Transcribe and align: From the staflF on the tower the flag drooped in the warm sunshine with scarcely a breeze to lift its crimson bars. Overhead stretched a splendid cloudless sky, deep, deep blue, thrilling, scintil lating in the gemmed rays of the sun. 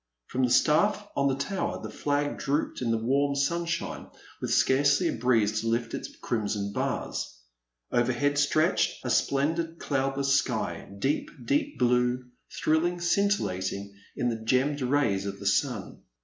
From 0.25 0.41
the 0.41 0.49
staflF 0.49 1.09
on 1.15 1.27
the 1.27 1.35
tower 1.35 1.79
the 1.79 1.91
flag 1.91 2.39
drooped 2.39 2.81
in 2.81 2.89
the 2.89 2.97
warm 2.97 3.35
sunshine 3.35 4.07
with 4.41 4.49
scarcely 4.51 5.09
a 5.09 5.13
breeze 5.13 5.61
to 5.61 5.67
lift 5.67 5.93
its 5.93 6.09
crimson 6.23 6.73
bars. 6.73 7.37
Overhead 7.91 8.39
stretched 8.39 9.05
a 9.05 9.11
splendid 9.11 9.77
cloudless 9.77 10.33
sky, 10.33 10.89
deep, 10.97 11.29
deep 11.45 11.77
blue, 11.77 12.25
thrilling, 12.49 12.97
scintil 12.99 13.41
lating 13.45 13.91
in 14.17 14.29
the 14.29 14.43
gemmed 14.43 14.81
rays 14.81 15.27
of 15.27 15.39
the 15.39 15.45
sun. 15.45 16.01